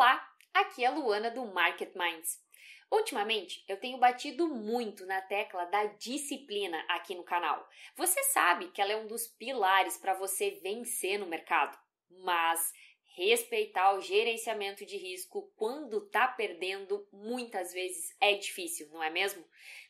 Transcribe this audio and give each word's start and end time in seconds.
Olá, 0.00 0.34
aqui 0.54 0.82
é 0.82 0.86
a 0.86 0.90
Luana 0.92 1.30
do 1.30 1.44
Market 1.44 1.94
Minds. 1.94 2.42
Ultimamente, 2.90 3.62
eu 3.68 3.76
tenho 3.76 3.98
batido 3.98 4.48
muito 4.48 5.04
na 5.04 5.20
tecla 5.20 5.66
da 5.66 5.84
disciplina 5.84 6.82
aqui 6.88 7.14
no 7.14 7.22
canal. 7.22 7.68
Você 7.96 8.22
sabe 8.24 8.70
que 8.70 8.80
ela 8.80 8.92
é 8.92 8.96
um 8.96 9.06
dos 9.06 9.26
pilares 9.26 9.98
para 9.98 10.14
você 10.14 10.52
vencer 10.52 11.18
no 11.18 11.26
mercado, 11.26 11.78
mas 12.08 12.72
respeitar 13.14 13.92
o 13.92 14.00
gerenciamento 14.00 14.86
de 14.86 14.96
risco 14.96 15.52
quando 15.54 15.98
está 15.98 16.26
perdendo 16.26 17.06
muitas 17.12 17.70
vezes 17.74 18.16
é 18.22 18.32
difícil, 18.32 18.88
não 18.90 19.02
é 19.02 19.10
mesmo? 19.10 19.44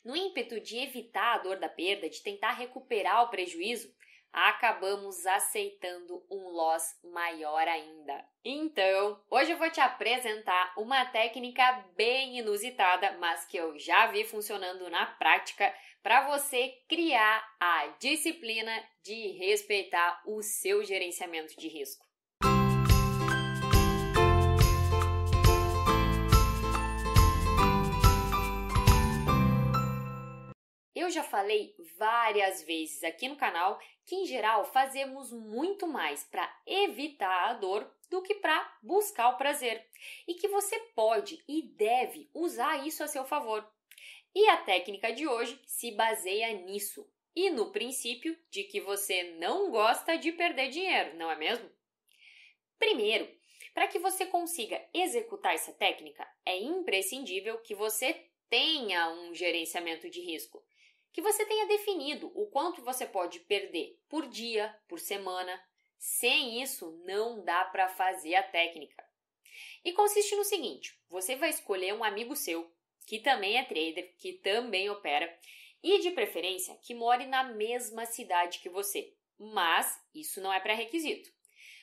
No 0.04 0.16
ímpeto 0.16 0.58
de 0.58 0.76
evitar 0.76 1.36
a 1.36 1.38
dor 1.38 1.56
da 1.56 1.68
perda, 1.68 2.10
de 2.10 2.20
tentar 2.20 2.54
recuperar 2.54 3.22
o 3.22 3.28
prejuízo, 3.28 3.94
acabamos 4.32 5.26
aceitando 5.26 6.24
um 6.30 6.48
loss 6.48 6.98
maior 7.04 7.66
ainda. 7.66 8.24
Então, 8.44 9.22
hoje 9.30 9.52
eu 9.52 9.58
vou 9.58 9.70
te 9.70 9.80
apresentar 9.80 10.72
uma 10.76 11.04
técnica 11.06 11.84
bem 11.96 12.38
inusitada, 12.38 13.16
mas 13.18 13.44
que 13.44 13.56
eu 13.56 13.78
já 13.78 14.06
vi 14.06 14.24
funcionando 14.24 14.88
na 14.88 15.06
prática 15.06 15.74
para 16.02 16.26
você 16.28 16.78
criar 16.88 17.44
a 17.60 17.88
disciplina 17.98 18.72
de 19.02 19.32
respeitar 19.32 20.22
o 20.26 20.42
seu 20.42 20.82
gerenciamento 20.84 21.56
de 21.56 21.68
risco. 21.68 22.09
Eu 31.00 31.08
já 31.08 31.22
falei 31.22 31.74
várias 31.96 32.62
vezes 32.62 33.02
aqui 33.02 33.26
no 33.26 33.34
canal 33.34 33.80
que, 34.04 34.14
em 34.14 34.26
geral, 34.26 34.66
fazemos 34.66 35.32
muito 35.32 35.86
mais 35.86 36.24
para 36.24 36.46
evitar 36.66 37.48
a 37.48 37.54
dor 37.54 37.90
do 38.10 38.20
que 38.20 38.34
para 38.34 38.78
buscar 38.82 39.30
o 39.30 39.38
prazer 39.38 39.82
e 40.28 40.34
que 40.34 40.46
você 40.46 40.78
pode 40.94 41.42
e 41.48 41.62
deve 41.62 42.28
usar 42.34 42.86
isso 42.86 43.02
a 43.02 43.08
seu 43.08 43.24
favor. 43.24 43.66
E 44.34 44.46
a 44.50 44.58
técnica 44.58 45.10
de 45.10 45.26
hoje 45.26 45.58
se 45.64 45.90
baseia 45.92 46.52
nisso 46.52 47.10
e 47.34 47.48
no 47.48 47.72
princípio 47.72 48.38
de 48.50 48.64
que 48.64 48.82
você 48.82 49.22
não 49.38 49.70
gosta 49.70 50.18
de 50.18 50.32
perder 50.32 50.68
dinheiro, 50.68 51.16
não 51.16 51.30
é 51.30 51.36
mesmo? 51.36 51.70
Primeiro, 52.78 53.26
para 53.72 53.88
que 53.88 53.98
você 53.98 54.26
consiga 54.26 54.78
executar 54.92 55.54
essa 55.54 55.72
técnica, 55.72 56.30
é 56.44 56.58
imprescindível 56.58 57.56
que 57.62 57.74
você 57.74 58.22
tenha 58.50 59.08
um 59.08 59.34
gerenciamento 59.34 60.10
de 60.10 60.20
risco 60.20 60.62
que 61.12 61.20
você 61.20 61.44
tenha 61.44 61.66
definido 61.66 62.30
o 62.34 62.46
quanto 62.46 62.82
você 62.82 63.06
pode 63.06 63.40
perder 63.40 63.98
por 64.08 64.28
dia, 64.28 64.74
por 64.88 64.98
semana. 64.98 65.60
Sem 65.98 66.62
isso, 66.62 67.00
não 67.04 67.44
dá 67.44 67.64
para 67.64 67.88
fazer 67.88 68.34
a 68.34 68.42
técnica. 68.42 69.04
E 69.84 69.92
consiste 69.92 70.34
no 70.36 70.44
seguinte: 70.44 70.98
você 71.08 71.36
vai 71.36 71.50
escolher 71.50 71.92
um 71.94 72.04
amigo 72.04 72.34
seu, 72.36 72.72
que 73.06 73.18
também 73.18 73.58
é 73.58 73.64
trader, 73.64 74.14
que 74.16 74.34
também 74.34 74.88
opera, 74.88 75.36
e 75.82 75.98
de 75.98 76.10
preferência 76.10 76.76
que 76.82 76.94
more 76.94 77.26
na 77.26 77.44
mesma 77.44 78.06
cidade 78.06 78.60
que 78.60 78.68
você. 78.68 79.12
Mas 79.38 79.98
isso 80.14 80.40
não 80.40 80.52
é 80.52 80.60
pré-requisito. 80.60 81.30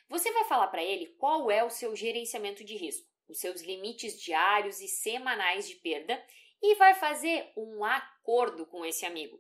Você 0.10 0.32
vai 0.32 0.46
falar 0.46 0.68
para 0.68 0.84
ele 0.84 1.08
qual 1.18 1.52
é 1.52 1.64
o 1.64 1.70
seu 1.70 1.96
gerenciamento 1.96 2.64
de 2.64 2.78
risco, 2.78 3.08
os 3.28 3.40
seus 3.40 3.62
limites 3.62 4.20
diários 4.22 4.80
e 4.80 4.88
semanais 4.88 5.68
de 5.68 5.76
perda 5.76 6.24
e 6.62 6.76
vai 6.76 6.94
fazer 6.96 7.52
um 7.56 7.84
acordo 7.84 8.66
com 8.66 8.86
esse 8.86 9.06
amigo. 9.06 9.40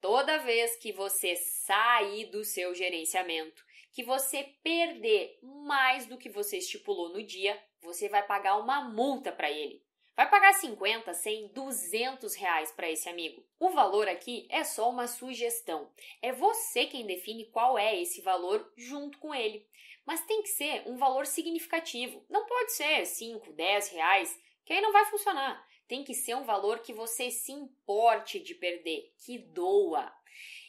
Toda 0.00 0.38
vez 0.38 0.76
que 0.76 0.92
você 0.92 1.34
sair 1.36 2.26
do 2.26 2.44
seu 2.44 2.74
gerenciamento, 2.74 3.64
que 3.92 4.04
você 4.04 4.44
perder 4.62 5.38
mais 5.42 6.06
do 6.06 6.18
que 6.18 6.28
você 6.28 6.58
estipulou 6.58 7.08
no 7.08 7.22
dia, 7.22 7.60
você 7.80 8.08
vai 8.08 8.22
pagar 8.22 8.56
uma 8.58 8.82
multa 8.82 9.32
para 9.32 9.50
ele. 9.50 9.82
Vai 10.14 10.30
pagar 10.30 10.54
50, 10.54 11.12
100, 11.12 11.48
200 11.48 12.34
reais 12.36 12.72
para 12.72 12.90
esse 12.90 13.08
amigo. 13.08 13.44
O 13.58 13.70
valor 13.70 14.08
aqui 14.08 14.46
é 14.50 14.64
só 14.64 14.88
uma 14.88 15.06
sugestão. 15.06 15.90
É 16.22 16.32
você 16.32 16.86
quem 16.86 17.06
define 17.06 17.46
qual 17.50 17.78
é 17.78 18.00
esse 18.00 18.22
valor 18.22 18.72
junto 18.76 19.18
com 19.18 19.34
ele. 19.34 19.66
Mas 20.06 20.24
tem 20.24 20.42
que 20.42 20.48
ser 20.48 20.84
um 20.86 20.96
valor 20.96 21.26
significativo. 21.26 22.24
Não 22.30 22.46
pode 22.46 22.72
ser 22.72 23.04
5, 23.04 23.52
10 23.52 23.88
reais, 23.90 24.40
que 24.64 24.72
aí 24.72 24.80
não 24.80 24.92
vai 24.92 25.04
funcionar 25.06 25.66
tem 25.88 26.04
que 26.04 26.14
ser 26.14 26.34
um 26.34 26.44
valor 26.44 26.80
que 26.80 26.92
você 26.92 27.30
se 27.30 27.52
importe 27.52 28.40
de 28.40 28.54
perder, 28.54 29.12
que 29.24 29.38
doa. 29.38 30.12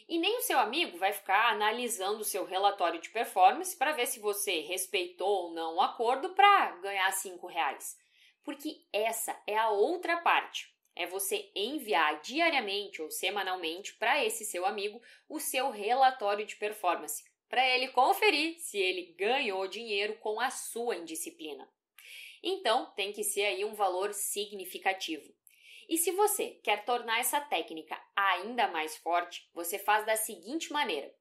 E 0.08 0.18
nem 0.18 0.38
o 0.38 0.42
seu 0.42 0.58
amigo 0.58 0.98
vai 0.98 1.12
ficar 1.12 1.52
analisando 1.52 2.22
o 2.22 2.26
seu 2.26 2.46
relatório 2.46 3.02
de 3.02 3.10
performance 3.10 3.76
para 3.76 3.92
ver 3.92 4.08
se 4.08 4.20
você 4.20 4.62
respeitou 4.62 5.48
ou 5.48 5.54
não 5.54 5.76
o 5.76 5.82
acordo 5.82 6.30
para 6.30 6.72
ganhar 6.78 7.12
cinco 7.12 7.46
reais. 7.46 7.98
Porque 8.42 8.86
essa 8.94 9.38
é 9.46 9.58
a 9.58 9.70
outra 9.70 10.18
parte. 10.22 10.74
É 10.96 11.06
você 11.06 11.52
enviar 11.54 12.22
diariamente 12.22 13.02
ou 13.02 13.12
semanalmente 13.12 13.94
para 13.96 14.24
esse 14.24 14.46
seu 14.46 14.66
amigo 14.66 15.02
o 15.28 15.40
seu 15.40 15.70
relatório 15.70 16.46
de 16.46 16.56
performance, 16.56 17.24
para 17.50 17.68
ele 17.68 17.90
conferir 17.90 18.58
se 18.60 18.78
ele 18.78 19.14
ganhou 19.18 19.68
dinheiro 19.68 20.16
com 20.16 20.40
a 20.40 20.50
sua 20.50 20.96
indisciplina. 20.96 21.70
Então, 22.44 22.92
tem 22.96 23.12
que 23.12 23.24
ser 23.24 23.46
aí 23.46 23.66
um 23.66 23.74
valor 23.74 24.14
significativo. 24.14 25.34
E 25.90 25.98
se 25.98 26.12
você 26.12 26.60
quer 26.64 26.84
tornar 26.84 27.20
essa 27.20 27.40
técnica 27.40 27.98
ainda 28.16 28.68
mais 28.68 28.98
forte, 28.98 29.50
você 29.54 29.80
faz 29.80 30.06
da 30.06 30.16
seguinte 30.16 30.72
maneira: 30.72 31.14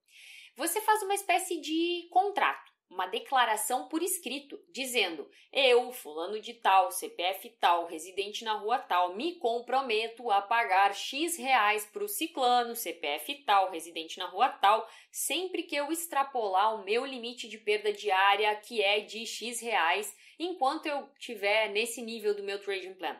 você 0.56 0.80
faz 0.80 1.02
uma 1.02 1.14
espécie 1.14 1.60
de 1.60 2.08
contrato, 2.10 2.65
uma 2.90 3.06
declaração 3.06 3.88
por 3.88 4.02
escrito, 4.02 4.58
dizendo: 4.70 5.28
Eu, 5.52 5.92
fulano 5.92 6.40
de 6.40 6.54
tal, 6.54 6.90
CPF 6.90 7.50
tal, 7.60 7.86
residente 7.86 8.44
na 8.44 8.54
rua 8.54 8.78
tal, 8.78 9.14
me 9.14 9.34
comprometo 9.36 10.30
a 10.30 10.40
pagar 10.40 10.94
X 10.94 11.36
reais 11.36 11.84
para 11.86 12.04
o 12.04 12.08
ciclano, 12.08 12.76
CPF 12.76 13.44
tal, 13.44 13.70
residente 13.70 14.18
na 14.18 14.26
rua 14.26 14.48
tal, 14.48 14.88
sempre 15.10 15.62
que 15.62 15.76
eu 15.76 15.90
extrapolar 15.90 16.74
o 16.74 16.84
meu 16.84 17.04
limite 17.04 17.48
de 17.48 17.58
perda 17.58 17.92
diária, 17.92 18.54
que 18.56 18.82
é 18.82 19.00
de 19.00 19.26
X 19.26 19.60
reais 19.60 20.14
enquanto 20.38 20.86
eu 20.86 21.08
estiver 21.18 21.70
nesse 21.70 22.02
nível 22.02 22.34
do 22.34 22.42
meu 22.42 22.60
trading 22.60 22.94
plan. 22.94 23.16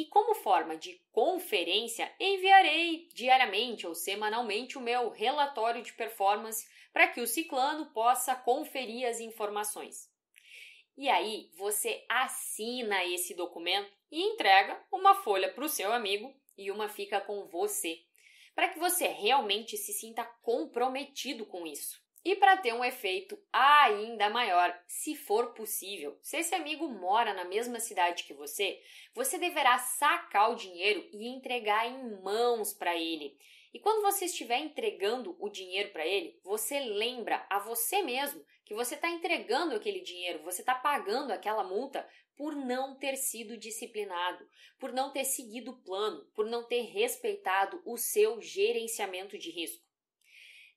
E 0.00 0.06
como 0.06 0.34
forma 0.34 0.78
de 0.78 0.98
conferência, 1.12 2.10
enviarei 2.18 3.06
diariamente 3.12 3.86
ou 3.86 3.94
semanalmente 3.94 4.78
o 4.78 4.80
meu 4.80 5.10
relatório 5.10 5.82
de 5.82 5.92
performance 5.92 6.66
para 6.90 7.06
que 7.06 7.20
o 7.20 7.26
ciclano 7.26 7.84
possa 7.92 8.34
conferir 8.34 9.06
as 9.06 9.20
informações. 9.20 10.10
E 10.96 11.06
aí 11.06 11.50
você 11.54 12.02
assina 12.08 13.04
esse 13.04 13.34
documento 13.34 13.92
e 14.10 14.22
entrega 14.22 14.82
uma 14.90 15.16
folha 15.16 15.52
para 15.52 15.66
o 15.66 15.68
seu 15.68 15.92
amigo 15.92 16.34
e 16.56 16.70
uma 16.70 16.88
fica 16.88 17.20
com 17.20 17.46
você, 17.48 18.00
para 18.54 18.68
que 18.68 18.78
você 18.78 19.06
realmente 19.06 19.76
se 19.76 19.92
sinta 19.92 20.24
comprometido 20.40 21.44
com 21.44 21.66
isso. 21.66 22.02
E 22.22 22.36
para 22.36 22.58
ter 22.58 22.74
um 22.74 22.84
efeito 22.84 23.38
ainda 23.50 24.28
maior, 24.28 24.78
se 24.86 25.16
for 25.16 25.54
possível, 25.54 26.18
se 26.20 26.36
esse 26.36 26.54
amigo 26.54 26.86
mora 26.86 27.32
na 27.32 27.44
mesma 27.44 27.80
cidade 27.80 28.24
que 28.24 28.34
você, 28.34 28.78
você 29.14 29.38
deverá 29.38 29.78
sacar 29.78 30.50
o 30.50 30.54
dinheiro 30.54 31.08
e 31.12 31.28
entregar 31.28 31.86
em 31.86 32.20
mãos 32.20 32.74
para 32.74 32.94
ele. 32.94 33.38
E 33.72 33.78
quando 33.78 34.02
você 34.02 34.26
estiver 34.26 34.58
entregando 34.58 35.34
o 35.38 35.48
dinheiro 35.48 35.90
para 35.92 36.06
ele, 36.06 36.38
você 36.42 36.78
lembra 36.80 37.46
a 37.48 37.58
você 37.58 38.02
mesmo 38.02 38.44
que 38.66 38.74
você 38.74 38.96
está 38.96 39.08
entregando 39.08 39.74
aquele 39.74 40.00
dinheiro, 40.00 40.42
você 40.42 40.60
está 40.60 40.74
pagando 40.74 41.32
aquela 41.32 41.64
multa 41.64 42.06
por 42.36 42.54
não 42.54 42.94
ter 42.96 43.16
sido 43.16 43.56
disciplinado, 43.56 44.46
por 44.78 44.92
não 44.92 45.10
ter 45.10 45.24
seguido 45.24 45.70
o 45.70 45.82
plano, 45.82 46.24
por 46.34 46.46
não 46.46 46.64
ter 46.66 46.82
respeitado 46.82 47.80
o 47.84 47.96
seu 47.96 48.40
gerenciamento 48.40 49.38
de 49.38 49.50
risco. 49.50 49.89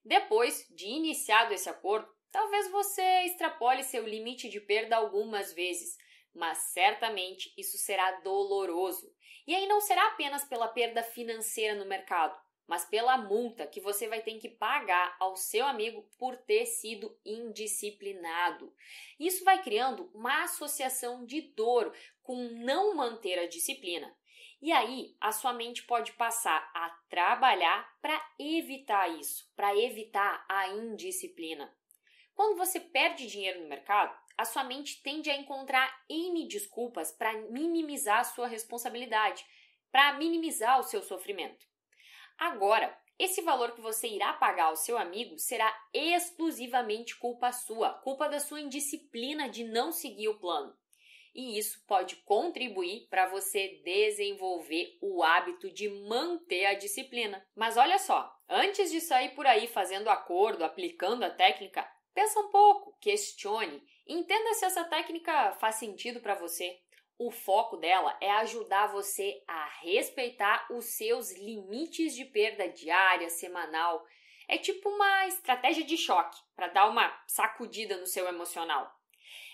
Depois 0.03 0.67
de 0.69 0.85
iniciado 0.85 1.53
esse 1.53 1.69
acordo, 1.69 2.07
talvez 2.31 2.69
você 2.71 3.23
extrapole 3.25 3.83
seu 3.83 4.05
limite 4.05 4.49
de 4.49 4.59
perda 4.59 4.97
algumas 4.97 5.53
vezes, 5.53 5.97
mas 6.33 6.57
certamente 6.73 7.53
isso 7.57 7.77
será 7.77 8.19
doloroso. 8.21 9.13
E 9.47 9.55
aí 9.55 9.67
não 9.67 9.79
será 9.79 10.07
apenas 10.07 10.43
pela 10.43 10.67
perda 10.67 11.03
financeira 11.03 11.75
no 11.75 11.85
mercado, 11.85 12.37
mas 12.67 12.85
pela 12.85 13.17
multa 13.17 13.67
que 13.67 13.79
você 13.79 14.07
vai 14.07 14.21
ter 14.21 14.37
que 14.39 14.49
pagar 14.49 15.15
ao 15.19 15.35
seu 15.35 15.65
amigo 15.65 16.09
por 16.17 16.35
ter 16.37 16.65
sido 16.65 17.17
indisciplinado. 17.25 18.73
Isso 19.19 19.43
vai 19.43 19.61
criando 19.61 20.09
uma 20.13 20.43
associação 20.43 21.25
de 21.25 21.41
dor 21.41 21.95
com 22.21 22.35
não 22.35 22.95
manter 22.95 23.37
a 23.39 23.47
disciplina. 23.47 24.13
E 24.63 24.71
aí, 24.71 25.13
a 25.19 25.33
sua 25.33 25.51
mente 25.51 25.83
pode 25.83 26.13
passar 26.13 26.71
a 26.73 26.89
trabalhar 27.09 27.85
para 28.01 28.17
evitar 28.39 29.09
isso, 29.09 29.51
para 29.57 29.77
evitar 29.77 30.45
a 30.47 30.69
indisciplina. 30.69 31.69
Quando 32.33 32.55
você 32.55 32.79
perde 32.79 33.27
dinheiro 33.27 33.59
no 33.59 33.67
mercado, 33.67 34.17
a 34.37 34.45
sua 34.45 34.63
mente 34.63 35.03
tende 35.03 35.29
a 35.29 35.35
encontrar 35.35 35.93
N 36.09 36.47
desculpas 36.47 37.11
para 37.11 37.33
minimizar 37.49 38.21
a 38.21 38.23
sua 38.23 38.47
responsabilidade, 38.47 39.45
para 39.91 40.13
minimizar 40.13 40.79
o 40.79 40.83
seu 40.83 41.03
sofrimento. 41.03 41.67
Agora, 42.37 42.97
esse 43.19 43.41
valor 43.41 43.73
que 43.73 43.81
você 43.81 44.07
irá 44.07 44.31
pagar 44.31 44.67
ao 44.67 44.77
seu 44.77 44.97
amigo 44.97 45.37
será 45.37 45.77
exclusivamente 45.93 47.17
culpa 47.17 47.51
sua, 47.51 47.95
culpa 47.95 48.29
da 48.29 48.39
sua 48.39 48.61
indisciplina 48.61 49.49
de 49.49 49.65
não 49.65 49.91
seguir 49.91 50.29
o 50.29 50.39
plano. 50.39 50.73
E 51.33 51.57
isso 51.57 51.83
pode 51.87 52.17
contribuir 52.17 53.07
para 53.09 53.27
você 53.27 53.81
desenvolver 53.83 54.97
o 55.01 55.23
hábito 55.23 55.71
de 55.71 55.89
manter 55.89 56.65
a 56.65 56.73
disciplina. 56.73 57.45
Mas 57.55 57.75
olha 57.77 57.97
só, 57.97 58.33
antes 58.47 58.91
de 58.91 59.01
sair 59.01 59.29
por 59.29 59.47
aí 59.47 59.67
fazendo 59.67 60.09
acordo, 60.09 60.63
aplicando 60.63 61.23
a 61.23 61.29
técnica, 61.29 61.89
pensa 62.13 62.39
um 62.39 62.49
pouco, 62.49 62.95
questione, 62.99 63.81
entenda 64.07 64.53
se 64.53 64.65
essa 64.65 64.83
técnica 64.83 65.53
faz 65.53 65.75
sentido 65.75 66.19
para 66.19 66.35
você. 66.35 66.79
O 67.17 67.31
foco 67.31 67.77
dela 67.77 68.17
é 68.19 68.29
ajudar 68.31 68.87
você 68.87 69.43
a 69.47 69.65
respeitar 69.81 70.67
os 70.71 70.85
seus 70.85 71.31
limites 71.31 72.15
de 72.15 72.25
perda 72.25 72.67
diária, 72.67 73.29
semanal. 73.29 74.05
É 74.47 74.57
tipo 74.57 74.89
uma 74.89 75.27
estratégia 75.27 75.83
de 75.83 75.95
choque 75.95 76.37
para 76.55 76.67
dar 76.67 76.89
uma 76.89 77.11
sacudida 77.27 77.97
no 77.97 78.05
seu 78.05 78.27
emocional. 78.27 78.91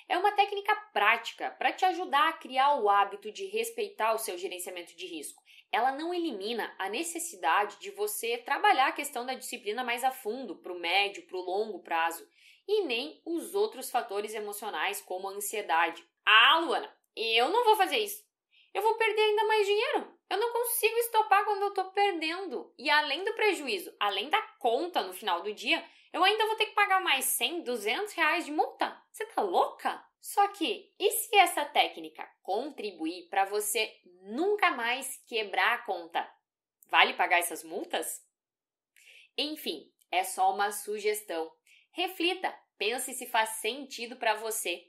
É 0.09 0.17
uma 0.17 0.31
técnica 0.31 0.75
prática 0.91 1.51
para 1.51 1.71
te 1.71 1.85
ajudar 1.85 2.29
a 2.29 2.33
criar 2.33 2.81
o 2.81 2.89
hábito 2.89 3.31
de 3.31 3.45
respeitar 3.45 4.15
o 4.15 4.17
seu 4.17 4.39
gerenciamento 4.39 4.95
de 4.95 5.05
risco. 5.05 5.43
Ela 5.71 5.91
não 5.91 6.11
elimina 6.11 6.73
a 6.79 6.89
necessidade 6.89 7.77
de 7.79 7.91
você 7.91 8.39
trabalhar 8.39 8.87
a 8.87 8.91
questão 8.91 9.23
da 9.23 9.35
disciplina 9.35 9.83
mais 9.83 10.03
a 10.03 10.09
fundo, 10.09 10.55
para 10.55 10.73
o 10.73 10.79
médio, 10.79 11.27
para 11.27 11.37
o 11.37 11.41
longo 11.41 11.83
prazo, 11.83 12.27
e 12.67 12.85
nem 12.85 13.21
os 13.23 13.53
outros 13.53 13.91
fatores 13.91 14.33
emocionais, 14.33 14.99
como 14.99 15.29
a 15.29 15.31
ansiedade. 15.31 16.03
Ah, 16.25 16.57
Luana, 16.57 16.91
eu 17.15 17.49
não 17.49 17.63
vou 17.63 17.75
fazer 17.75 17.99
isso. 17.99 18.27
Eu 18.73 18.81
vou 18.81 18.95
perder 18.95 19.21
ainda 19.21 19.45
mais 19.45 19.67
dinheiro. 19.67 20.17
Eu 20.27 20.39
não 20.39 20.51
consigo 20.51 20.97
estopar 20.97 21.45
quando 21.45 21.61
eu 21.61 21.69
estou 21.69 21.85
perdendo. 21.85 22.73
E 22.79 22.89
além 22.89 23.23
do 23.23 23.33
prejuízo, 23.33 23.95
além 23.99 24.27
da 24.29 24.41
conta 24.57 25.03
no 25.03 25.13
final 25.13 25.43
do 25.43 25.53
dia, 25.53 25.83
eu 26.11 26.23
ainda 26.23 26.45
vou 26.47 26.55
ter 26.55 26.67
que 26.67 26.75
pagar 26.75 27.01
mais 27.01 27.25
100, 27.25 27.63
200 27.63 28.13
reais 28.13 28.45
de 28.45 28.51
multa? 28.51 29.01
Você 29.11 29.25
tá 29.27 29.41
louca? 29.41 30.03
Só 30.19 30.47
que, 30.49 30.93
e 30.99 31.11
se 31.11 31.35
essa 31.37 31.63
técnica 31.65 32.29
contribuir 32.41 33.29
para 33.29 33.45
você 33.45 33.95
nunca 34.23 34.71
mais 34.71 35.17
quebrar 35.27 35.73
a 35.73 35.77
conta? 35.79 36.29
Vale 36.87 37.13
pagar 37.13 37.39
essas 37.39 37.63
multas? 37.63 38.25
Enfim, 39.37 39.91
é 40.11 40.23
só 40.23 40.53
uma 40.53 40.71
sugestão. 40.71 41.51
Reflita, 41.91 42.53
pense 42.77 43.13
se 43.13 43.27
faz 43.27 43.49
sentido 43.61 44.17
para 44.17 44.35
você. 44.35 44.85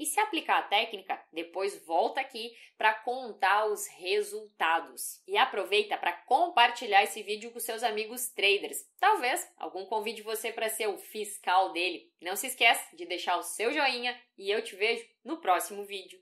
E 0.00 0.06
se 0.06 0.18
aplicar 0.18 0.60
a 0.60 0.62
técnica, 0.62 1.22
depois 1.30 1.84
volta 1.84 2.22
aqui 2.22 2.56
para 2.78 2.94
contar 2.94 3.66
os 3.66 3.86
resultados. 3.86 5.22
E 5.28 5.36
aproveita 5.36 5.98
para 5.98 6.14
compartilhar 6.22 7.02
esse 7.02 7.22
vídeo 7.22 7.50
com 7.50 7.60
seus 7.60 7.82
amigos 7.82 8.30
traders. 8.30 8.82
Talvez 8.98 9.46
algum 9.58 9.84
convide 9.84 10.22
você 10.22 10.50
para 10.50 10.70
ser 10.70 10.86
o 10.86 10.96
fiscal 10.96 11.74
dele. 11.74 12.10
Não 12.18 12.34
se 12.34 12.46
esqueça 12.46 12.96
de 12.96 13.04
deixar 13.04 13.36
o 13.36 13.42
seu 13.42 13.74
joinha 13.74 14.18
e 14.38 14.50
eu 14.50 14.64
te 14.64 14.74
vejo 14.74 15.06
no 15.22 15.36
próximo 15.36 15.84
vídeo. 15.84 16.18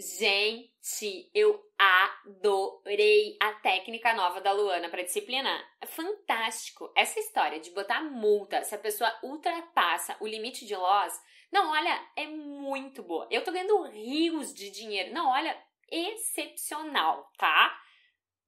Gente, 0.00 1.30
eu 1.34 1.62
adorei 1.78 3.36
a 3.40 3.52
técnica 3.54 4.14
nova 4.14 4.40
da 4.40 4.52
Luana 4.52 4.88
para 4.88 5.02
disciplinar. 5.02 5.62
É 5.80 5.86
fantástico. 5.86 6.90
Essa 6.96 7.20
história 7.20 7.60
de 7.60 7.70
botar 7.70 8.02
multa 8.02 8.64
se 8.64 8.74
a 8.74 8.78
pessoa 8.78 9.14
ultrapassa 9.22 10.16
o 10.20 10.26
limite 10.26 10.64
de 10.64 10.74
loss 10.74 11.20
não, 11.52 11.70
olha, 11.72 12.00
é 12.16 12.26
muito 12.26 13.02
boa. 13.02 13.26
Eu 13.30 13.42
tô 13.42 13.50
ganhando 13.50 13.82
rios 13.82 14.54
de 14.54 14.70
dinheiro. 14.70 15.12
Não, 15.12 15.28
olha, 15.30 15.56
excepcional, 15.90 17.28
tá? 17.36 17.76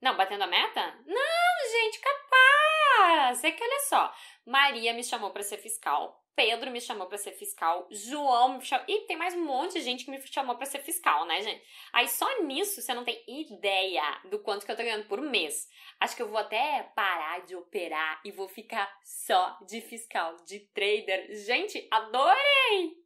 Não, 0.01 0.17
batendo 0.17 0.45
a 0.45 0.47
meta? 0.47 0.95
Não, 1.07 1.52
É 3.45 3.53
que 3.53 3.63
olha 3.63 3.81
só, 3.89 4.15
Maria 4.47 4.93
me 4.93 5.05
chamou 5.05 5.31
para 5.31 5.43
ser 5.43 5.59
fiscal. 5.59 6.23
Pedro 6.35 6.71
me 6.71 6.81
chamou 6.81 7.07
para 7.07 7.19
ser 7.19 7.33
fiscal, 7.33 7.87
João 7.91 8.57
me 8.57 8.65
chamou. 8.65 8.87
E 8.89 9.01
tem 9.07 9.19
mais 9.19 9.35
um 9.35 9.45
monte 9.45 9.75
de 9.75 9.83
gente 9.83 10.05
que 10.05 10.11
me 10.11 10.21
chamou 10.27 10.57
para 10.57 10.65
ser 10.65 10.79
fiscal, 10.79 11.27
né, 11.27 11.43
gente? 11.43 11.63
Aí 11.93 12.09
só 12.09 12.43
nisso 12.43 12.81
você 12.81 12.95
não 12.95 13.05
tem 13.05 13.23
ideia 13.29 14.03
do 14.31 14.39
quanto 14.39 14.65
que 14.65 14.73
eu 14.73 14.77
tô 14.77 14.83
ganhando 14.83 15.07
por 15.07 15.21
mês. 15.21 15.69
Acho 16.01 16.17
que 16.17 16.23
eu 16.23 16.29
vou 16.29 16.39
até 16.39 16.91
parar 16.97 17.45
de 17.45 17.55
operar 17.55 18.21
e 18.25 18.33
vou 18.33 18.49
ficar 18.49 18.91
só 19.05 19.59
de 19.69 19.83
fiscal, 19.83 20.37
de 20.47 20.61
trader. 20.61 21.35
Gente, 21.45 21.87
adorei! 21.91 23.02